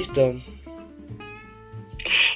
[0.00, 0.34] listo.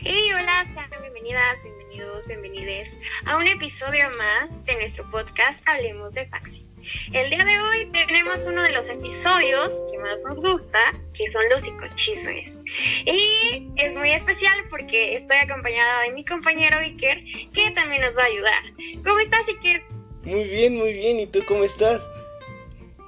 [0.03, 6.27] Hey, hola, sean bienvenidas, bienvenidos, bienvenides a un episodio más de nuestro podcast Hablemos de
[6.27, 6.69] Faxi.
[7.14, 10.79] El día de hoy tenemos uno de los episodios que más nos gusta,
[11.14, 12.61] que son los psicochismes.
[13.07, 18.25] Y es muy especial porque estoy acompañada de mi compañero Iker, que también nos va
[18.25, 18.62] a ayudar.
[19.03, 19.82] ¿Cómo estás, Iker?
[20.25, 21.18] Muy bien, muy bien.
[21.18, 22.11] ¿Y tú cómo estás?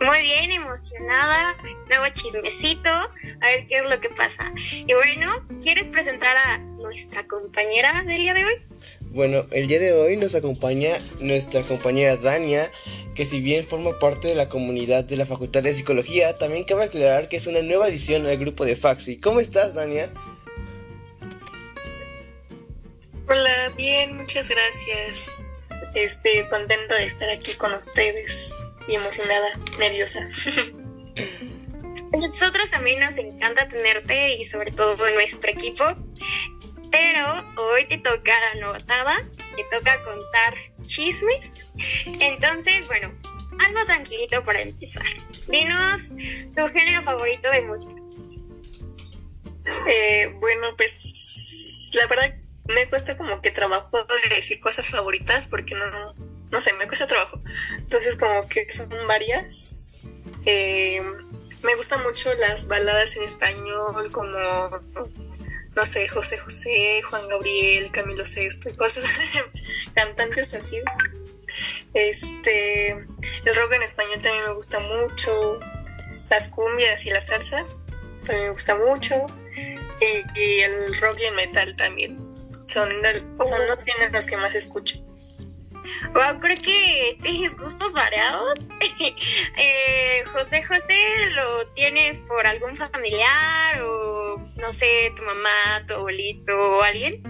[0.00, 1.56] Muy bien, emocionada,
[1.88, 3.10] nuevo chismecito, a
[3.40, 4.52] ver qué es lo que pasa.
[4.86, 8.54] Y bueno, ¿quieres presentar a nuestra compañera del día de hoy?
[9.00, 12.70] Bueno, el día de hoy nos acompaña nuestra compañera Dania,
[13.14, 16.84] que si bien forma parte de la comunidad de la Facultad de Psicología, también cabe
[16.84, 19.18] aclarar que es una nueva edición al grupo de Faxi.
[19.18, 20.12] ¿Cómo estás, Dania?
[23.28, 25.82] Hola, bien, muchas gracias.
[25.94, 28.52] Este, contento de estar aquí con ustedes
[28.88, 30.20] y emocionada, nerviosa.
[32.12, 35.84] Nosotros también nos encanta tenerte y sobre todo en nuestro equipo.
[36.90, 39.16] Pero hoy te toca la notada,
[39.56, 40.54] te toca contar
[40.86, 41.66] chismes.
[42.20, 43.12] Entonces, bueno,
[43.58, 45.06] algo tranquilito para empezar.
[45.48, 46.14] Dinos
[46.54, 47.92] tu género favorito de música.
[49.88, 52.34] Eh, bueno, pues la verdad
[52.68, 56.14] me cuesta como que trabajo de decir cosas favoritas porque no,
[56.50, 57.40] no sé, me cuesta trabajo.
[57.76, 59.94] Entonces como que son varias.
[60.44, 61.02] Eh,
[61.62, 64.38] me gustan mucho las baladas en español como,
[65.74, 69.04] no sé, José José, Juan Gabriel, Camilo Sesto y cosas,
[69.94, 70.78] cantantes así.
[71.94, 75.58] Este, el rock en español también me gusta mucho,
[76.28, 77.62] las cumbias y la salsa
[78.26, 79.26] también me gusta mucho,
[80.00, 82.18] y, el rock y el metal también.
[82.66, 85.05] Son, son los géneros que más escucho.
[86.12, 88.70] Wow, creo que tienes gustos variados.
[89.56, 96.52] eh, José José, ¿lo tienes por algún familiar o no sé, tu mamá, tu abuelito
[96.56, 97.22] o alguien?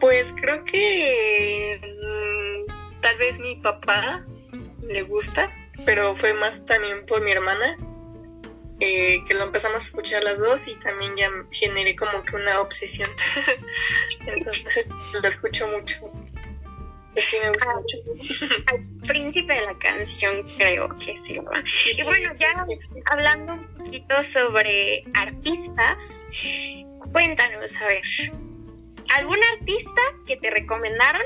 [0.00, 4.24] Pues creo que mm, tal vez mi papá
[4.82, 5.50] le gusta,
[5.84, 7.76] pero fue más también por mi hermana,
[8.80, 12.60] eh, que lo empezamos a escuchar las dos y también ya generé como que una
[12.60, 13.10] obsesión.
[14.26, 14.86] Entonces
[15.20, 16.10] lo escucho mucho.
[17.16, 17.96] Sí, me gusta mucho.
[18.66, 21.64] Al príncipe de la canción, creo que sí, ¿verdad?
[21.96, 22.66] y bueno, ya
[23.06, 26.26] hablando un poquito sobre artistas,
[27.12, 28.02] cuéntanos, a ver,
[29.16, 31.22] ¿algún artista que te recomendaron,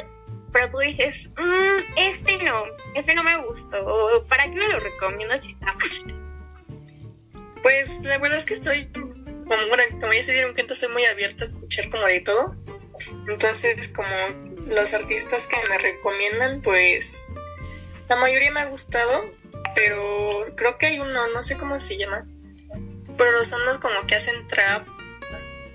[0.52, 4.80] pero tú dices, mmm, este no, este no me gustó, o ¿para qué me lo
[4.80, 6.24] recomiendo si está mal?
[7.62, 11.04] Pues la verdad es que estoy, como, bueno, como ya se dieron cuenta, soy muy
[11.04, 12.56] abierta a escuchar como de todo.
[13.26, 14.06] Entonces, como
[14.66, 17.34] los artistas que me recomiendan, pues
[18.08, 19.24] la mayoría me ha gustado,
[19.74, 22.26] pero creo que hay uno, no sé cómo se llama,
[23.16, 24.86] pero son los como que hacen trap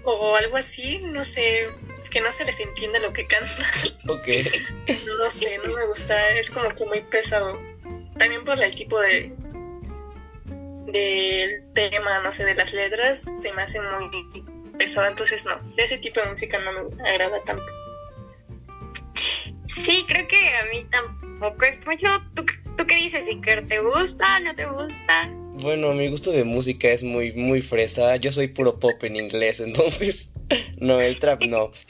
[0.03, 1.69] o algo así, no sé,
[2.09, 3.66] que no se les entiende lo que cantan.
[4.07, 4.27] Ok.
[5.06, 7.59] No sé, no me gusta, es como que muy pesado.
[8.17, 9.31] También por el tipo de
[10.88, 14.09] del tema, no sé, de las letras, se me hace muy
[14.77, 17.78] pesado, entonces no, de ese tipo de música no me agrada tanto.
[19.84, 22.07] Sí, creo que a mí tampoco es mucho.
[22.35, 22.45] ¿Tú,
[22.78, 23.66] tú qué dices, Iker?
[23.66, 24.40] ¿Te gusta?
[24.41, 25.29] ¿No te gusta?
[25.62, 28.18] Bueno, mi gusto de música es muy, muy fresa.
[28.18, 30.34] Yo soy puro pop en inglés, entonces.
[30.78, 31.72] No, el trap no.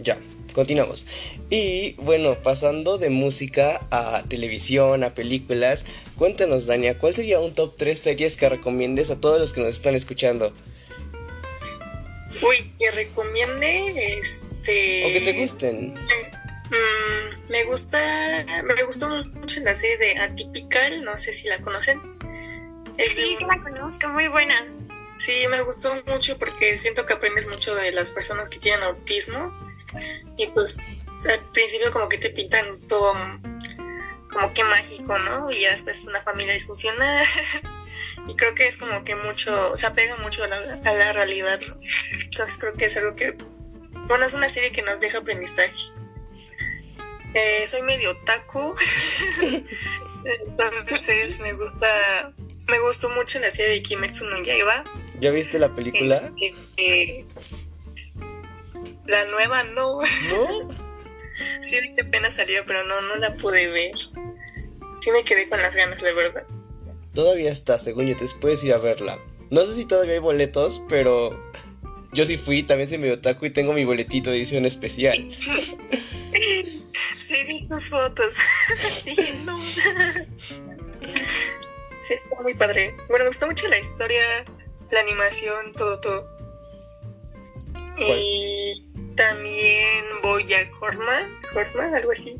[0.00, 0.16] Ya,
[0.54, 1.06] continuamos.
[1.50, 5.86] Y bueno, pasando de música a televisión, a películas,
[6.16, 9.70] cuéntanos, Dania, ¿cuál sería un top 3 series que recomiendes a todos los que nos
[9.70, 10.52] están escuchando?
[12.42, 15.06] Uy, que recomiende, este...
[15.06, 15.94] O que te gusten.
[15.94, 21.98] Mm, me gusta, me gustó mucho la serie de Atypical, no sé si la conocen.
[22.98, 24.66] sí, sí la conozco, muy buena.
[25.16, 29.52] Sí, me gustó mucho porque siento que aprendes mucho de las personas que tienen autismo
[30.36, 30.76] y pues
[31.26, 33.14] al principio como que te pintan todo
[34.32, 35.50] como que mágico, ¿no?
[35.50, 37.26] Y ya después una familia disfuncional.
[38.28, 41.74] y creo que es como que mucho, se apega mucho a la, realidad, ¿no?
[42.12, 43.36] Entonces creo que es algo que,
[44.06, 45.92] bueno, es una serie que nos deja aprendizaje.
[47.34, 48.74] Eh, soy medio taco,
[50.24, 52.32] entonces me gusta,
[52.66, 54.84] me gustó mucho la serie de Kimetsu no Yaiba.
[55.20, 56.32] ¿Ya viste la película?
[56.40, 57.24] Este, eh,
[59.06, 60.00] la nueva no.
[60.00, 60.87] ¿No?
[61.60, 63.92] Sí, qué pena salió, pero no, no la pude ver.
[65.00, 66.44] Sí me quedé con las ganas, de verdad.
[67.14, 69.18] Todavía está, según yo, te puedes ir a verla.
[69.50, 71.52] No sé si todavía hay boletos, pero
[72.12, 75.28] yo sí fui, también soy medio taco y tengo mi boletito de edición especial.
[77.48, 78.34] vi tus fotos.
[79.04, 79.58] Dije, no.
[79.60, 79.84] sí,
[82.14, 82.94] está muy padre.
[83.08, 84.44] Bueno, me gustó mucho la historia,
[84.90, 86.38] la animación, todo, todo.
[87.98, 88.87] Y
[89.18, 92.36] también voy a Horseman, Horseman, algo así.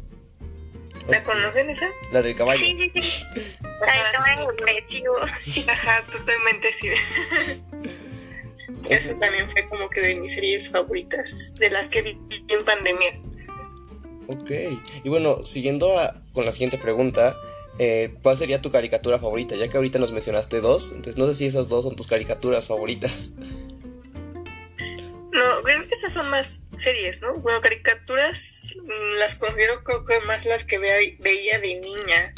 [1.08, 1.88] ¿La conocen esa?
[2.12, 2.58] La del caballo.
[2.58, 3.24] Sí, sí, sí.
[3.62, 5.16] La del caballo depresivo.
[5.66, 6.88] Ajá, totalmente sí.
[8.88, 13.12] Esa también fue como que de mis series favoritas, de las que vi en pandemia.
[14.28, 14.50] Ok,
[15.02, 15.90] y bueno, siguiendo
[16.32, 17.36] con la siguiente pregunta,
[17.78, 19.56] eh, ¿cuál sería tu caricatura favorita?
[19.56, 22.66] Ya que ahorita nos mencionaste dos, entonces no sé si esas dos son tus caricaturas
[22.66, 23.32] favoritas.
[25.38, 27.34] No, creo que esas son más series, ¿no?
[27.34, 32.34] Bueno, caricaturas mm, las considero creo que más las que veía de niña.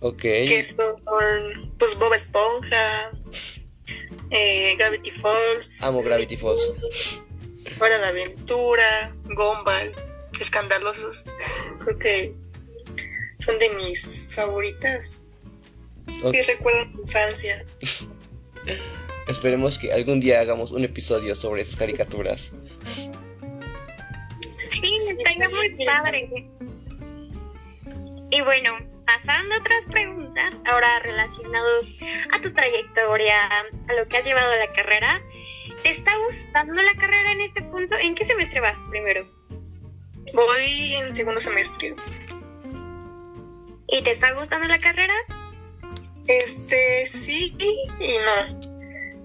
[0.00, 0.20] Ok.
[0.20, 1.02] Que son,
[1.78, 3.10] pues, Bob Esponja,
[4.30, 5.82] eh, Gravity Falls.
[5.82, 6.72] Amo Gravity Falls.
[7.80, 9.92] Hora de Aventura, Gumball,
[10.38, 11.24] Escandalosos.
[11.84, 12.34] Creo que
[13.38, 15.20] son de mis favoritas.
[16.32, 17.64] Y recuerdo mi infancia.
[19.26, 22.54] Esperemos que algún día hagamos un episodio sobre esas caricaturas.
[24.70, 26.48] Sí, estaría muy padre.
[28.30, 31.98] Y bueno, pasando a otras preguntas, ahora relacionados
[32.32, 33.34] a tu trayectoria,
[33.88, 35.22] a lo que has llevado a la carrera,
[35.82, 37.96] ¿te está gustando la carrera en este punto?
[37.96, 39.28] ¿En qué semestre vas primero?
[40.34, 41.94] Voy en segundo semestre.
[43.88, 45.14] ¿Y te está gustando la carrera?
[46.26, 48.65] Este, sí y no.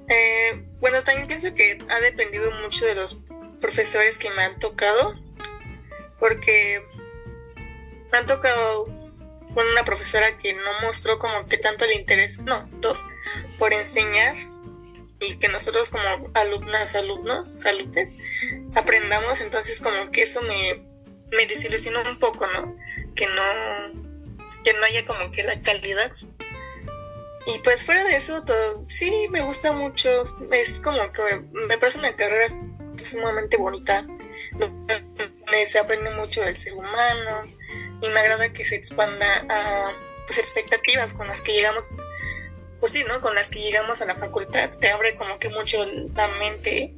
[0.08, 3.20] Eh, bueno, también pienso que ha dependido mucho de los
[3.60, 5.16] profesores que me han tocado,
[6.20, 6.84] porque
[8.12, 8.86] me han tocado
[9.54, 13.04] con una profesora que no mostró como que tanto el interés, no, dos,
[13.58, 14.36] por enseñar
[15.20, 16.04] y que nosotros como
[16.34, 18.12] alumnas, alumnos, salutes,
[18.76, 20.82] aprendamos, entonces como que eso me,
[21.32, 22.76] me desilusionó un poco, ¿no?
[23.16, 26.12] Que no, que no haya como que la calidad.
[27.46, 31.22] Y pues fuera de eso, todo, sí, me gusta mucho, es como que
[31.52, 32.54] me, parece una carrera
[32.98, 34.06] sumamente bonita,
[35.66, 37.44] se aprende mucho del ser humano,
[38.02, 39.92] y me agrada que se expanda a
[40.28, 41.98] pues, expectativas con las que llegamos,
[42.80, 43.22] pues sí, ¿no?
[43.22, 45.86] Con las que llegamos a la facultad, te abre como que mucho
[46.16, 46.94] la mente,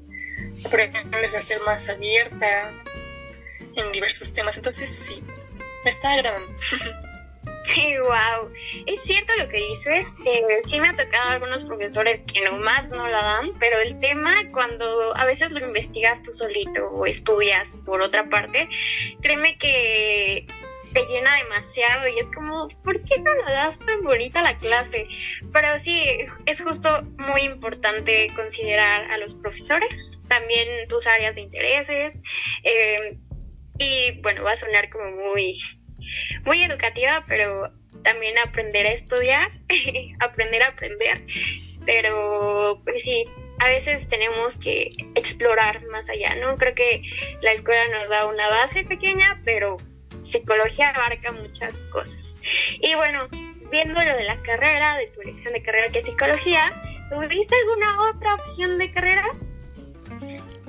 [0.66, 2.72] aprendes a ser más abierta
[3.76, 5.24] en diversos temas, entonces sí,
[5.84, 6.52] me está agradando.
[8.02, 8.52] wow,
[8.86, 10.16] es cierto lo que dices.
[10.26, 14.34] Eh, sí me ha tocado algunos profesores que nomás no la dan, pero el tema
[14.52, 18.68] cuando a veces lo investigas tú solito o estudias por otra parte,
[19.22, 20.48] créeme que
[20.94, 25.08] te llena demasiado y es como, ¿por qué no la das tan bonita la clase?
[25.52, 26.00] Pero sí,
[26.46, 32.22] es justo muy importante considerar a los profesores, también tus áreas de intereses.
[32.64, 33.18] Eh,
[33.80, 35.58] y bueno, va a sonar como muy,
[36.46, 37.72] muy educativa, pero
[38.04, 39.52] también aprender a estudiar,
[40.20, 41.26] aprender a aprender.
[41.86, 43.26] Pero pues sí,
[43.60, 46.58] a veces tenemos que explorar más allá, ¿no?
[46.58, 47.02] Creo que
[47.42, 49.78] la escuela nos da una base pequeña, pero
[50.24, 52.40] psicología abarca muchas cosas.
[52.82, 53.28] Y bueno,
[53.72, 56.74] viendo lo de la carrera, de tu elección de carrera que es psicología,
[57.10, 59.26] ¿tuviste alguna otra opción de carrera?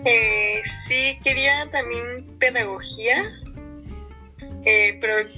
[0.04, 3.40] Eh, sí, quería también pedagogía,
[4.64, 5.28] eh, pero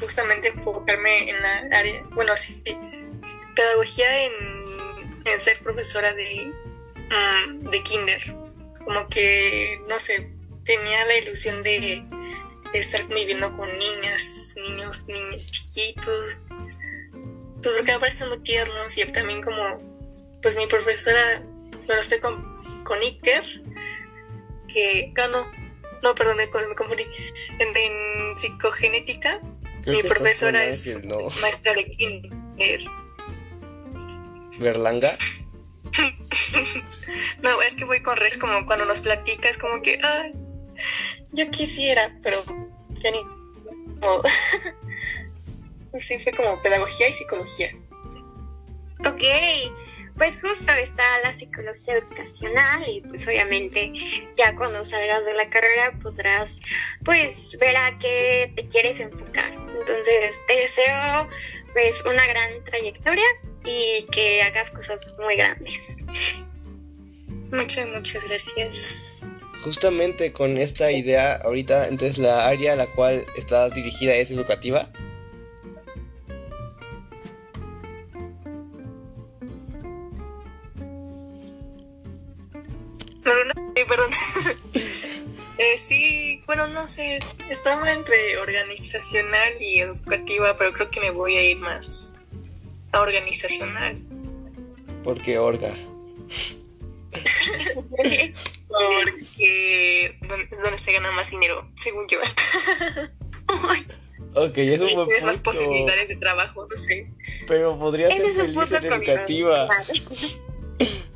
[0.00, 2.62] justamente enfocarme en la área, bueno, sí,
[3.54, 4.32] pedagogía en,
[5.24, 6.52] en ser profesora de,
[7.10, 8.20] mm, de kinder.
[8.84, 10.30] Como que, no sé,
[10.64, 12.04] tenía la ilusión de
[12.72, 16.38] estar viviendo con niñas, niños, niños chiquitos,
[17.62, 19.80] pues porque me parecen muy tiernos y también como,
[20.42, 21.42] pues mi profesora,
[21.86, 23.44] bueno, estoy con, con Iker,
[24.72, 25.50] que, ah, no,
[26.02, 27.04] no, perdón, me, confundí,
[27.58, 29.40] en, psicogenética,
[29.86, 30.86] mi profesora es
[31.40, 32.80] maestra de kinder.
[34.58, 35.16] ¿Berlanga?
[37.42, 40.32] no, es que voy con Res como cuando nos platica, es como que, ay,
[41.32, 42.44] yo quisiera, pero
[43.02, 43.20] ya ni
[46.00, 47.70] sí, fue como pedagogía y psicología.
[49.00, 49.22] Ok,
[50.16, 53.92] pues justo está la psicología educacional y pues obviamente
[54.36, 56.60] ya cuando salgas de la carrera podrás
[57.04, 59.52] pues ver a qué te quieres enfocar.
[59.52, 61.28] Entonces te deseo
[61.72, 63.26] pues una gran trayectoria
[63.64, 65.98] y que hagas cosas muy grandes.
[67.50, 69.06] Muchas, muchas gracias
[69.62, 74.88] justamente con esta idea ahorita, entonces la área a la cual estás dirigida es educativa.
[83.26, 84.10] Perdón.
[85.58, 87.18] Eh, sí, bueno, no sé,
[87.48, 92.18] estaba entre organizacional y educativa, pero creo que me voy a ir más
[92.92, 93.96] a organizacional.
[95.02, 95.72] ¿Por qué orga?
[98.68, 100.18] Porque
[100.62, 102.18] donde se gana más dinero, según yo.
[104.34, 107.10] ok, es un buen Tienes más posibilidades de trabajo, no sé.
[107.48, 109.68] Pero podría ser feliz en educativa.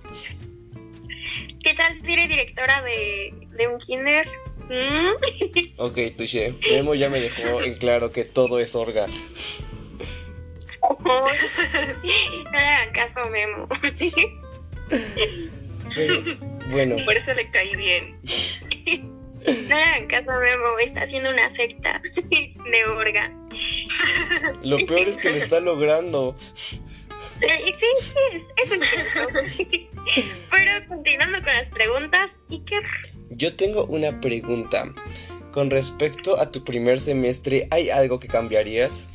[1.71, 4.29] ¿Qué tal si eres directora de, de un kinder?
[4.69, 5.11] ¿Mm?
[5.77, 6.53] Ok, touché.
[6.69, 9.07] Memo ya me dejó en claro que todo es orga.
[10.99, 11.29] no
[12.51, 13.69] le hagan caso a Memo.
[16.71, 16.97] bueno.
[17.05, 18.19] Por eso le caí bien.
[19.47, 23.33] No le hagan caso a Memo, está haciendo una secta de orga.
[24.65, 26.37] Lo peor es que lo está logrando.
[27.41, 28.81] Sí, sí, sí, es, es un
[30.51, 32.83] Pero continuando con las preguntas, Iker.
[33.31, 34.85] Yo tengo una pregunta.
[35.51, 39.09] Con respecto a tu primer semestre, ¿hay algo que cambiarías?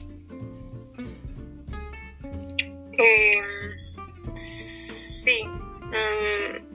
[2.97, 3.41] Eh,
[4.33, 5.43] sí.
[5.43, 6.65] Mm,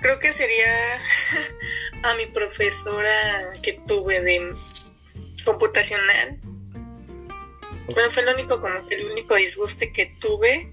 [0.00, 0.98] creo que sería
[2.02, 4.50] a mi profesora que tuve de
[5.44, 6.40] computacional.
[7.88, 10.72] Bueno, fue el único, como que el único disguste que tuve.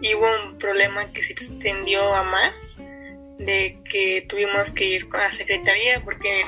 [0.00, 2.76] Y hubo un problema que se extendió a más
[3.38, 6.44] de que tuvimos que ir a la secretaría porque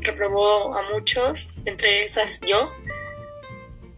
[0.00, 2.72] reprobó a muchos, entre esas yo.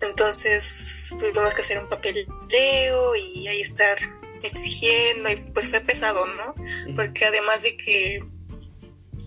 [0.01, 3.99] Entonces tuvimos que hacer un papeleo y ahí estar
[4.43, 6.55] exigiendo y pues fue pesado, ¿no?
[6.97, 8.25] Porque además de que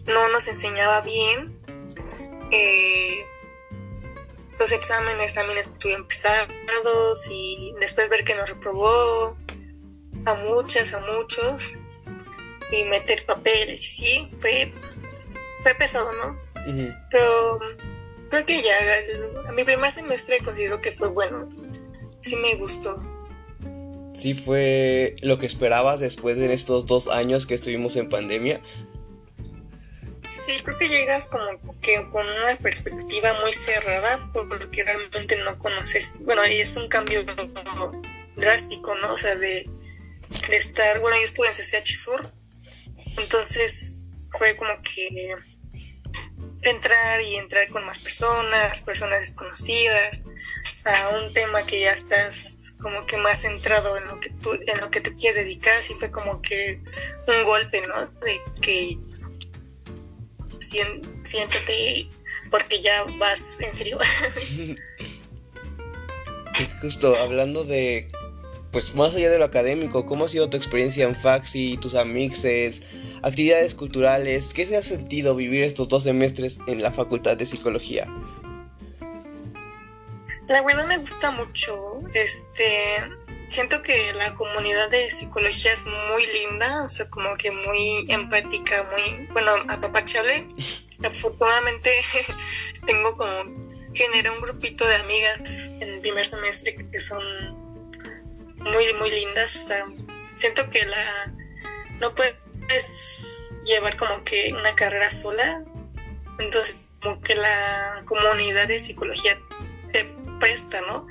[0.06, 1.60] no nos enseñaba bien,
[2.52, 3.26] eh,
[4.64, 9.36] los exámenes también estuvieron pesados y después ver que nos reprobó
[10.24, 11.74] a muchas, a muchos
[12.72, 14.72] y meter papeles y sí, fue,
[15.60, 16.40] fue pesado, ¿no?
[17.12, 17.60] Pero
[18.30, 21.50] creo que ya, a mi primer semestre considero que fue bueno,
[22.22, 23.04] sí me gustó.
[24.14, 28.62] Sí fue lo que esperabas después de estos dos años que estuvimos en pandemia.
[30.34, 36.14] Sí, creo que llegas como que con una perspectiva muy cerrada porque realmente no conoces,
[36.20, 37.24] bueno, ahí es un cambio
[38.36, 39.14] drástico, ¿no?
[39.14, 39.66] O sea, de,
[40.50, 42.32] estar, bueno, yo estuve en CCH Sur
[43.18, 45.36] entonces fue como que
[46.62, 50.22] entrar y entrar con más personas, personas desconocidas,
[50.86, 54.80] a un tema que ya estás como que más centrado en lo que tú, en
[54.80, 56.82] lo que te quieres dedicar, así fue como que
[57.28, 58.06] un golpe, ¿no?
[58.06, 58.98] De que
[60.64, 62.08] siéntate
[62.50, 63.98] porque ya vas en serio.
[66.60, 68.12] y justo hablando de
[68.74, 72.82] pues más allá de lo académico, ¿cómo ha sido tu experiencia en Faxi, tus amixes,
[73.22, 74.54] actividades culturales?
[74.54, 78.08] ¿Qué se ha sentido vivir estos dos semestres en la Facultad de Psicología?
[80.48, 82.02] La verdad me gusta mucho.
[82.16, 82.98] Este,
[83.54, 88.90] siento que la comunidad de psicología es muy linda, o sea, como que muy empática,
[88.92, 90.48] muy, bueno, apapachable.
[91.04, 91.92] Afortunadamente
[92.88, 97.24] tengo como generé un grupito de amigas en el primer semestre que son
[98.58, 99.56] muy, muy lindas.
[99.56, 99.86] O sea,
[100.38, 101.32] siento que la
[102.00, 105.64] no puedes llevar como que una carrera sola.
[106.40, 109.40] Entonces, como que la comunidad de psicología
[109.92, 110.06] te
[110.40, 111.06] presta, ¿no?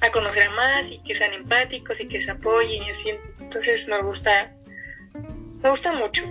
[0.00, 3.14] A, conocer a más y que sean empáticos y que se apoyen y así.
[3.40, 4.54] Entonces me gusta,
[5.62, 6.22] me gusta mucho.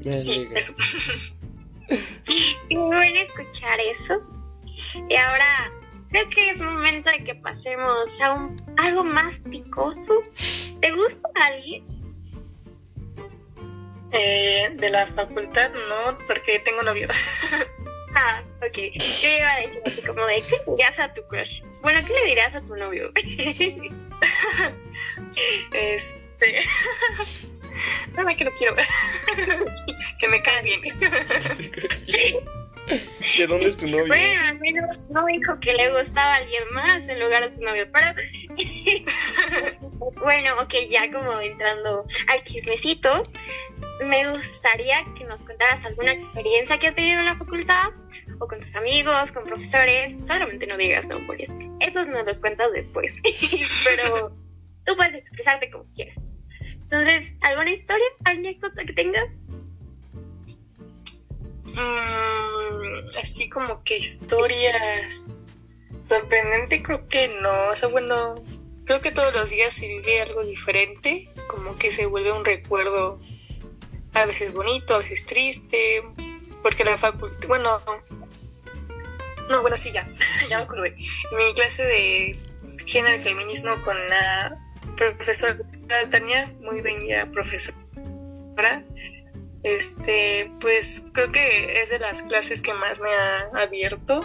[0.00, 0.74] sí, eso.
[2.70, 4.20] bueno escuchar eso.
[5.08, 5.72] Y ahora
[6.10, 10.22] creo que es momento de que pasemos a un, algo más picoso.
[10.80, 11.84] ¿Te gusta alguien?
[14.12, 17.08] Eh, de la facultad no, porque tengo novio.
[18.14, 18.78] ah, ok.
[19.20, 21.62] Yo iba a decir así como de, ¿qué le dirías a tu crush?
[21.86, 23.12] Bueno, ¿qué le dirías a tu novio?
[25.72, 26.64] este...
[28.16, 28.74] Nada que no quiero.
[30.18, 30.80] que me cae bien.
[33.38, 34.08] ¿De dónde es tu novio?
[34.08, 37.62] Bueno, al menos no dijo que le gustaba a alguien más en lugar de su
[37.62, 38.06] novio, pero
[40.22, 43.22] bueno, ok, ya como entrando al chismecito,
[44.00, 47.90] me gustaría que nos contaras alguna experiencia que has tenido en la facultad
[48.38, 53.20] o con tus amigos, con profesores, solamente no digas nombres, estos nos los cuentas después,
[53.84, 54.36] pero
[54.84, 56.16] tú puedes expresarte como quieras.
[56.60, 59.40] Entonces, ¿alguna historia, anécdota que tengas?
[61.64, 65.14] Mm, así como que historias
[66.06, 68.36] sorprendente creo que no, o sea, bueno,
[68.84, 73.18] creo que todos los días se vive algo diferente, como que se vuelve un recuerdo
[74.16, 76.02] a veces bonito, a veces triste,
[76.62, 77.80] porque la facultad, bueno,
[79.50, 80.08] no, bueno, sí, ya,
[80.48, 80.96] ya me acordé.
[81.32, 82.38] Mi clase de
[82.86, 84.58] género y feminismo con la
[84.96, 85.58] profesora
[86.10, 87.76] Tania, muy bella profesora,
[89.62, 94.24] este, pues creo que es de las clases que más me ha abierto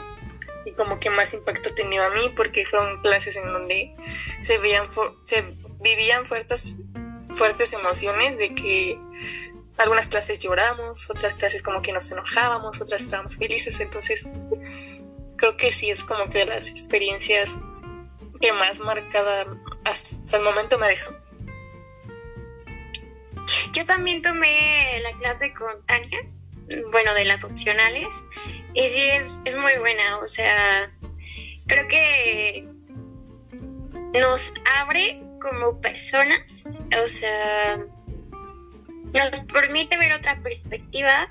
[0.65, 3.93] y como que más impacto ha tenido a mí porque fueron clases en donde
[4.39, 4.87] se veían
[5.21, 5.43] se
[5.81, 6.77] vivían fuertes
[7.33, 8.99] fuertes emociones de que
[9.81, 14.41] algunas clases lloramos, otras clases como que nos enojábamos, otras estábamos felices, entonces
[15.37, 17.57] creo que sí es como que las experiencias
[18.39, 19.47] que más marcada
[19.83, 21.15] hasta el momento me dejó.
[23.73, 26.19] Yo también tomé la clase con Tania,
[26.91, 28.23] bueno, de las opcionales,
[28.73, 30.91] y sí es, es muy buena, o sea,
[31.67, 32.67] creo que
[34.13, 37.79] nos abre como personas, o sea,
[39.13, 41.29] nos permite ver otra perspectiva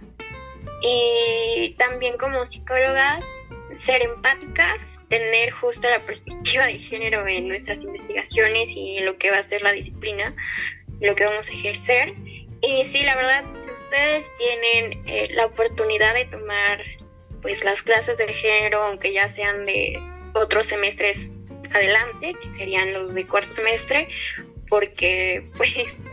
[0.83, 3.25] y también como psicólogas
[3.73, 9.39] ser empáticas, tener justo la perspectiva de género en nuestras investigaciones y lo que va
[9.39, 10.35] a ser la disciplina,
[11.01, 12.15] lo que vamos a ejercer.
[12.63, 16.83] Y sí, la verdad, si ustedes tienen eh, la oportunidad de tomar
[17.43, 19.99] pues las clases de género, aunque ya sean de
[20.35, 21.35] otros semestres
[21.73, 24.09] adelante, que serían los de cuarto semestre,
[24.69, 26.05] porque pues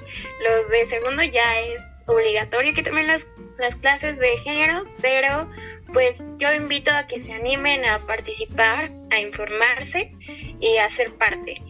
[0.43, 3.27] los de segundo ya es obligatorio que tomen las,
[3.57, 5.49] las clases de género, pero
[5.93, 10.13] pues yo invito a que se animen a participar, a informarse
[10.59, 11.61] y a ser parte.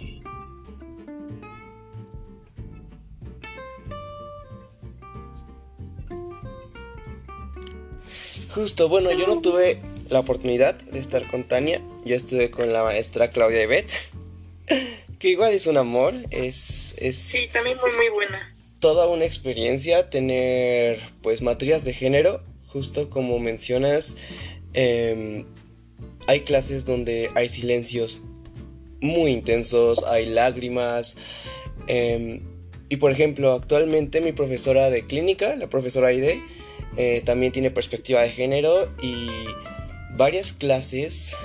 [8.53, 12.83] Justo, bueno, yo no tuve la oportunidad de estar con Tania, yo estuve con la
[12.83, 13.87] maestra Claudia Ibet,
[15.19, 17.17] que igual es un amor, es, es...
[17.17, 18.56] Sí, también muy, muy buena.
[18.87, 24.15] Toda una experiencia tener pues materias de género, justo como mencionas,
[24.73, 25.43] em,
[26.25, 28.21] hay clases donde hay silencios
[29.01, 31.17] muy intensos, hay lágrimas.
[31.87, 32.39] Em,
[32.87, 36.41] y por ejemplo, actualmente mi profesora de clínica, la profesora Aide,
[36.95, 39.27] eh, también tiene perspectiva de género y
[40.15, 41.35] varias clases,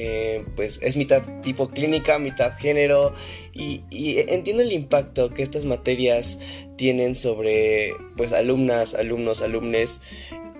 [0.00, 3.12] eh, pues es mitad tipo clínica, mitad género
[3.52, 3.82] y,
[4.28, 6.38] entiendo el impacto que estas materias
[6.76, 10.02] tienen sobre pues alumnas, alumnos, alumnes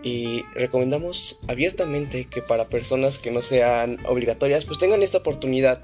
[0.02, 5.80] y recomendamos abiertamente que para personas que no sean obligatorias pues tengan esta oportunidad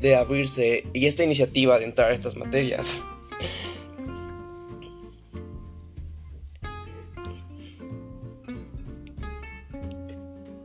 [0.00, 3.02] de abrirse y esta iniciativa de entrar a estas materias.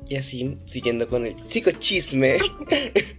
[0.10, 1.36] Y así, siguiendo con el
[1.80, 2.38] chisme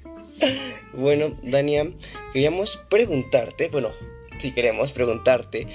[0.95, 1.91] bueno, Dania,
[2.33, 3.91] queríamos preguntarte, bueno,
[4.39, 5.67] si queremos preguntarte,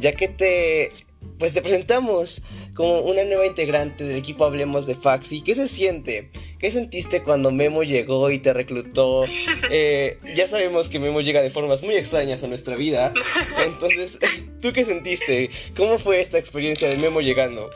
[0.00, 0.90] ya que te,
[1.38, 2.42] pues te presentamos
[2.74, 6.30] como una nueva integrante del equipo Hablemos de Faxi, ¿qué se siente?
[6.58, 9.24] ¿Qué sentiste cuando Memo llegó y te reclutó?
[9.68, 13.12] Eh, ya sabemos que Memo llega de formas muy extrañas a nuestra vida.
[13.66, 14.18] Entonces,
[14.62, 15.50] ¿tú qué sentiste?
[15.76, 17.70] ¿Cómo fue esta experiencia de Memo llegando?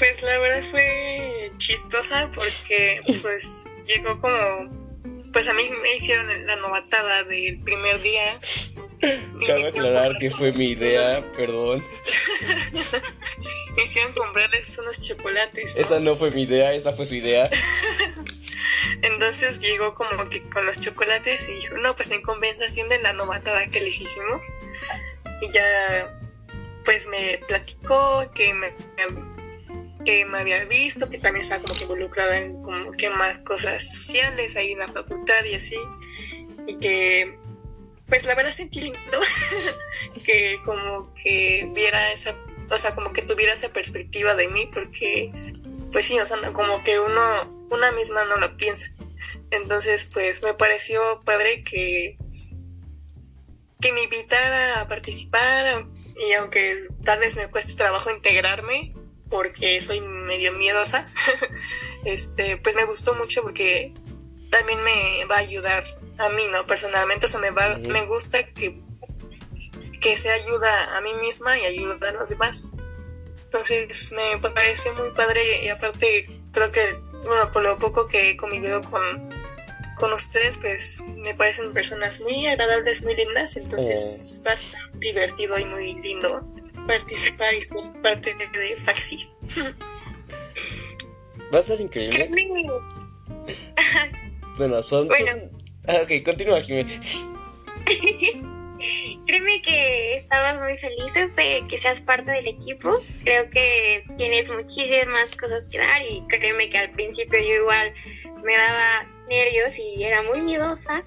[0.00, 4.66] Pues la verdad fue chistosa porque pues llegó como
[5.30, 8.40] pues a mí me hicieron la novatada del primer día.
[9.46, 11.84] Cabe aclarar que fue mi idea, perdón.
[13.76, 15.76] me hicieron comprarles unos chocolates.
[15.76, 17.50] Esa no fue mi idea, esa fue su idea.
[19.02, 23.12] Entonces llegó como que con los chocolates y dijo, no, pues en compensación de la
[23.12, 24.46] novatada que les hicimos.
[25.42, 26.18] Y ya
[26.86, 28.72] pues me platicó que me
[30.04, 33.94] que me había visto, que también estaba como que involucrada en como que más cosas
[33.94, 35.76] sociales ahí en la facultad y así.
[36.66, 37.38] Y que,
[38.08, 38.98] pues la verdad sentí lindo
[40.24, 42.34] que como que viera esa,
[42.70, 45.32] o sea, como que tuviera esa perspectiva de mí, porque,
[45.92, 48.88] pues sí, o sea, como que uno, una misma no lo piensa.
[49.50, 52.16] Entonces, pues me pareció padre que,
[53.80, 55.86] que me invitara a participar
[56.28, 58.94] y aunque tal vez me cueste trabajo integrarme,
[59.30, 61.06] porque soy medio miedosa,
[62.04, 63.94] este, pues me gustó mucho porque
[64.50, 65.84] también me va a ayudar
[66.18, 66.66] a mí, ¿no?
[66.66, 68.80] Personalmente, o sea, me, va, me gusta que,
[70.00, 72.74] que se ayuda a mí misma y ayuda a los demás.
[73.44, 78.36] Entonces me parece muy padre y aparte creo que, bueno, por lo poco que he
[78.36, 79.30] convivido con,
[79.96, 85.58] con ustedes, pues me parecen personas muy agradables, muy lindas, entonces va a estar divertido
[85.58, 86.46] y muy lindo
[86.86, 89.28] participar y ser parte de Faxi.
[91.52, 92.30] Va a ser increíble.
[94.58, 95.08] bueno, son.
[95.88, 96.84] Ah, ok, continúa, Jimmy.
[99.26, 103.00] Créeme que estamos muy felices de que seas parte del equipo.
[103.24, 107.92] Creo que tienes muchísimas cosas que dar y créeme que al principio yo igual
[108.42, 111.04] me daba nervios y era muy miedosa.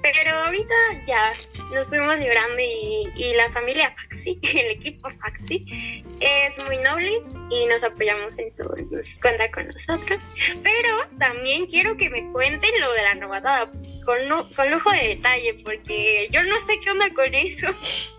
[0.00, 0.74] Pero ahorita
[1.06, 1.32] ya
[1.72, 7.66] nos fuimos librando y, y la familia Faxi, el equipo Faxi, es muy noble y
[7.66, 10.30] nos apoyamos en todo, nos cuenta con nosotros.
[10.62, 13.70] Pero también quiero que me cuenten lo de la novatada
[14.04, 14.18] con,
[14.54, 17.66] con lujo de detalle, porque yo no sé qué onda con eso.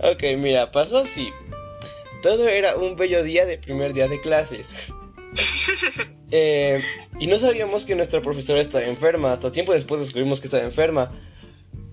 [0.00, 1.32] Ok, mira, pasó así.
[2.22, 4.92] Todo era un bello día de primer día de clases.
[6.32, 6.80] Eh,
[7.18, 9.32] y no sabíamos que nuestra profesora estaba enferma.
[9.32, 11.10] Hasta tiempo después descubrimos que estaba enferma.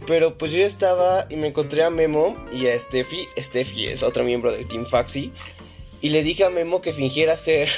[0.07, 3.27] Pero pues yo estaba y me encontré a Memo y a Steffi.
[3.37, 5.33] Steffi es otro miembro del Team Faxi.
[6.01, 7.69] Y le dije a Memo que fingiera ser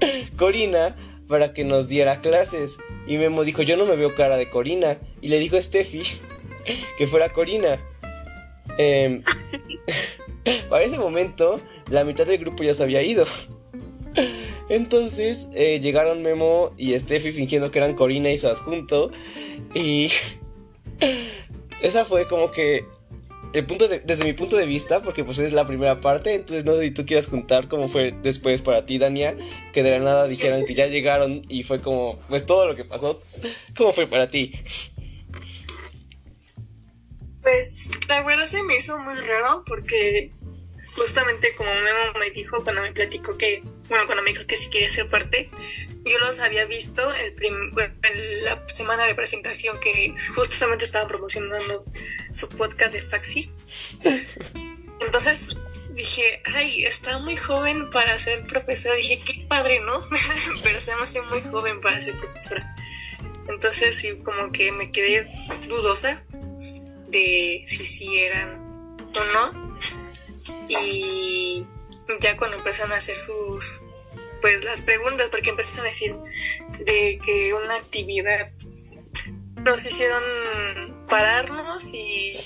[0.36, 0.96] Corina
[1.28, 2.78] para que nos diera clases.
[3.06, 4.98] Y Memo dijo, yo no me veo cara de Corina.
[5.20, 6.02] Y le dijo a Steffi
[6.98, 7.78] que fuera Corina.
[8.78, 9.22] Eh,
[10.70, 13.26] para ese momento, la mitad del grupo ya se había ido.
[14.70, 19.10] Entonces eh, llegaron Memo y Steffi fingiendo que eran Corina y su adjunto.
[19.74, 20.10] Y
[21.82, 22.84] esa fue como que
[23.52, 26.74] el punto desde mi punto de vista, porque pues es la primera parte, entonces no
[26.74, 29.36] sé si tú quieras contar cómo fue después para ti, Dania,
[29.72, 32.84] que de la nada dijeran que ya llegaron y fue como, pues todo lo que
[32.84, 33.20] pasó,
[33.76, 34.52] ¿cómo fue para ti?
[37.42, 40.30] Pues la verdad se me hizo muy raro porque
[40.94, 43.60] justamente como Memo me dijo cuando me platicó que,
[43.90, 45.50] bueno, cuando me dijo que sí quería ser parte,
[46.04, 47.34] yo los había visto el
[48.44, 51.84] la semana de presentación que justamente estaba promocionando
[52.32, 53.50] su podcast de Faxi.
[55.00, 55.58] Entonces
[55.90, 58.94] dije, ay, está muy joven para ser profesora.
[58.94, 60.00] Dije, qué padre, ¿no?
[60.62, 62.76] Pero se me hace muy joven para ser profesora.
[63.48, 65.28] Entonces sí, como que me quedé
[65.66, 66.24] dudosa
[67.08, 69.76] de si sí eran o no.
[70.68, 71.66] Y
[72.18, 73.82] ya cuando empezaron a hacer sus,
[74.40, 76.14] pues las preguntas, porque empezaron a decir
[76.84, 78.50] de que una actividad
[79.56, 80.22] nos hicieron
[81.08, 82.36] pararnos y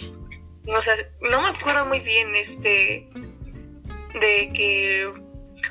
[0.64, 0.80] no,
[1.30, 3.08] no me acuerdo muy bien este
[4.20, 5.12] de que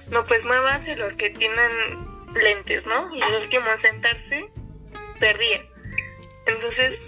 [0.10, 1.72] no pues muévanse los que tienen
[2.34, 3.14] lentes, ¿no?
[3.16, 4.50] Y el último en sentarse
[5.20, 5.66] perdía.
[6.46, 7.06] Entonces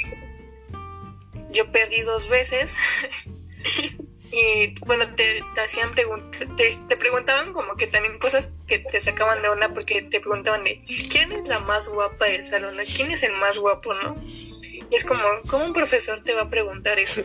[1.50, 2.76] yo perdí dos veces.
[4.36, 9.48] y bueno, te, hacían preguntas, te, preguntaban como que también cosas que te sacaban de
[9.48, 13.32] onda porque te preguntaban de quién es la más guapa del salón, quién es el
[13.32, 14.22] más guapo, ¿no?
[14.22, 17.22] Y es como, ¿cómo un profesor te va a preguntar eso?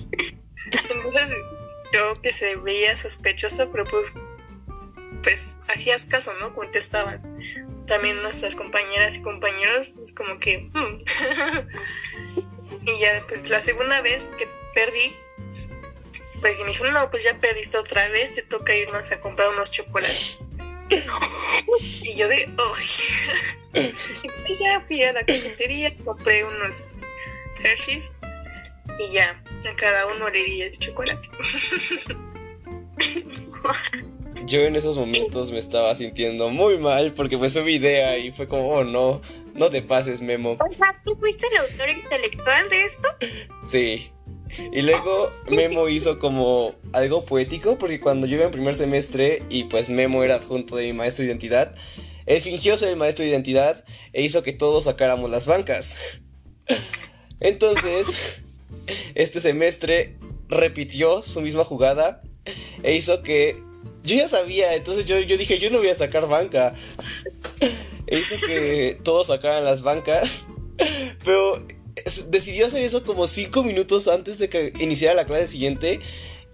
[0.72, 1.36] Entonces,
[1.92, 4.14] yo que se veía sospechoso, pero pues,
[5.22, 6.54] pues hacías caso, ¿no?
[6.54, 7.20] Contestaban.
[7.86, 10.70] También nuestras compañeras y compañeros, es como que...
[10.72, 11.04] Hmm".
[12.86, 15.14] y ya, pues la segunda vez que perdí,
[16.42, 19.48] pues y me dijo, no, pues ya perdiste otra vez, te toca irnos a comprar
[19.48, 20.44] unos chocolates.
[22.02, 22.84] y yo de, ¡ay!
[24.48, 26.96] y ya fui a la cafetería, compré unos
[27.62, 28.12] Hershey's
[28.98, 31.28] y ya, a cada uno le di el chocolate.
[34.46, 38.32] yo en esos momentos me estaba sintiendo muy mal porque pues fue mi idea y
[38.32, 39.22] fue como, oh no,
[39.54, 40.56] no te pases, Memo.
[40.58, 43.08] O sea, ¿tú fuiste el autor intelectual de esto?
[43.64, 44.12] Sí.
[44.72, 49.64] Y luego Memo hizo como algo poético, porque cuando yo iba en primer semestre y
[49.64, 51.74] pues Memo era adjunto de mi maestro de identidad,
[52.26, 55.96] él fingió ser el maestro de identidad e hizo que todos sacáramos las bancas.
[57.40, 58.08] Entonces,
[59.14, 60.16] este semestre
[60.48, 62.20] repitió su misma jugada
[62.82, 63.56] e hizo que...
[64.04, 66.74] Yo ya sabía, entonces yo, yo dije, yo no voy a sacar banca.
[68.08, 70.46] E hizo que todos sacaran las bancas.
[71.24, 71.64] Pero
[72.30, 76.00] decidió hacer eso como 5 minutos antes de que iniciara la clase siguiente.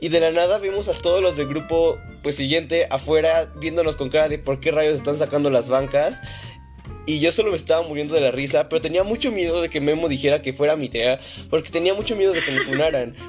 [0.00, 4.11] Y de la nada vimos a todos los del grupo pues siguiente afuera viéndonos con
[4.11, 6.20] cara de por qué rayos están sacando las bancas.
[7.06, 9.80] Y yo solo me estaba muriendo de la risa, pero tenía mucho miedo de que
[9.80, 13.16] Memo dijera que fuera mi tía, porque tenía mucho miedo de que me funaran.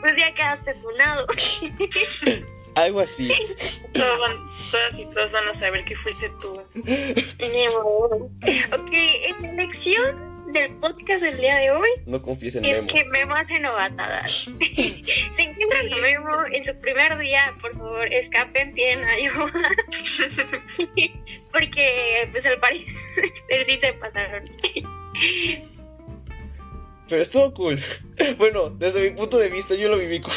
[0.00, 1.26] Pues ya quedaste funado.
[2.76, 3.32] Algo así.
[3.92, 6.54] todas y todos van a saber que fuiste tú.
[6.54, 13.04] ok, en la lección del podcast del día de hoy no confíes en es que
[13.04, 14.32] Memo hace novatadas.
[14.32, 19.52] si encuentran a Memo en su primer día, por favor, escapen, piden ayuda.
[21.52, 22.94] Porque, pues al parecer,
[23.66, 24.44] sí se pasaron.
[27.08, 27.78] Pero estuvo cool.
[28.36, 30.34] Bueno, desde mi punto de vista, yo lo viví cool.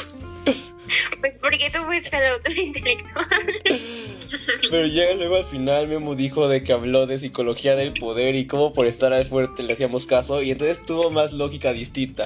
[1.21, 3.27] Pues porque tú fuiste el autor intelectual.
[4.69, 8.47] Pero ya luego al final Memo dijo de que habló de psicología del poder y
[8.47, 12.25] cómo por estar al fuerte le hacíamos caso y entonces tuvo más lógica distinta.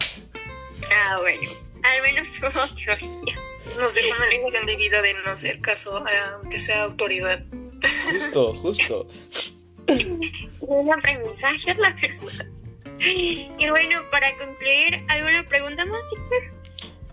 [0.91, 1.49] Ah, bueno.
[1.83, 3.39] al menos su teoría.
[3.77, 6.03] Nos dejó una lección de vida de no hacer caso,
[6.33, 7.43] aunque sea autoridad.
[8.11, 9.05] Justo, justo.
[10.61, 12.45] Un aprendizaje, la verdad.
[12.99, 16.01] Y bueno, para concluir, ¿alguna pregunta más?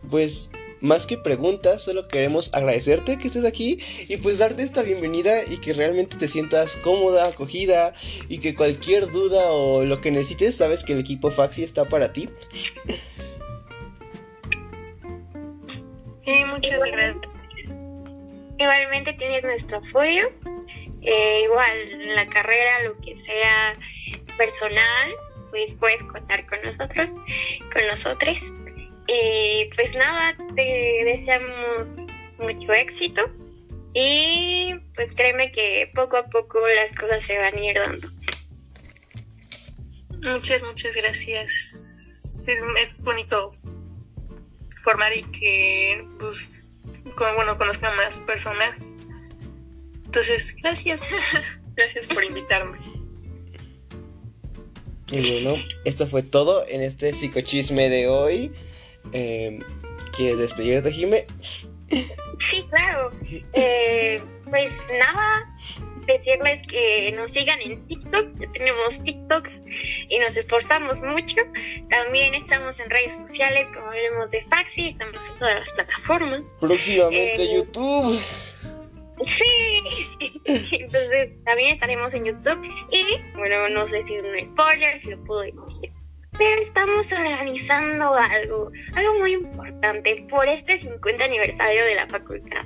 [0.08, 5.44] Pues más que preguntas, solo queremos agradecerte que estés aquí y pues darte esta bienvenida
[5.44, 7.94] y que realmente te sientas cómoda, acogida
[8.28, 12.12] y que cualquier duda o lo que necesites, sabes que el equipo Faxi está para
[12.12, 12.28] ti.
[16.24, 17.48] Sí, muchas gracias.
[18.58, 20.30] Igualmente tienes nuestro apoyo.
[21.00, 23.76] Eh, igual en la carrera, lo que sea
[24.36, 25.12] personal,
[25.50, 27.22] pues puedes contar con nosotros,
[27.72, 28.52] con nosotros.
[29.14, 32.06] Y pues nada, te deseamos
[32.38, 33.30] mucho éxito
[33.94, 38.08] y pues créeme que poco a poco las cosas se van a ir dando.
[40.22, 42.46] Muchas, muchas gracias.
[42.78, 43.50] Es bonito
[44.82, 46.82] formar y que pues
[47.16, 48.96] bueno, conozcan más personas.
[50.04, 51.14] Entonces, gracias.
[51.76, 52.78] gracias por invitarme.
[55.10, 58.52] Y bueno, esto fue todo en este psicochisme de hoy.
[59.12, 59.58] Eh,
[60.16, 61.26] ¿Quieres despedirte, Jime?
[62.38, 63.10] Sí, claro.
[63.52, 65.54] Eh, pues nada,
[66.06, 69.48] decirles que nos sigan en TikTok, ya tenemos TikTok
[70.08, 71.42] y nos esforzamos mucho.
[71.88, 76.58] También estamos en redes sociales, como hablemos de Faxi, estamos en todas las plataformas.
[76.60, 78.20] Próximamente eh, YouTube.
[79.24, 79.44] Sí,
[80.72, 82.60] entonces también estaremos en YouTube
[82.90, 83.04] y
[83.36, 85.92] bueno, no sé si es un spoiler, si lo puedo decir
[86.38, 92.64] pero estamos organizando algo, algo muy importante por este 50 aniversario de la facultad.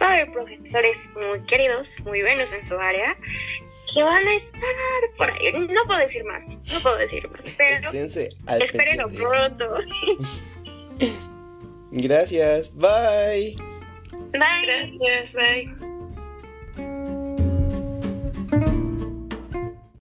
[0.00, 3.16] Va a haber profesores muy queridos, muy buenos en su área,
[3.92, 4.60] que van a estar
[5.16, 5.52] por ahí.
[5.52, 7.90] No puedo decir más, no puedo decir más, pero
[8.58, 9.78] espérenlo pronto.
[11.92, 13.56] Gracias, bye.
[14.32, 14.98] Bye.
[14.98, 15.90] Gracias, bye.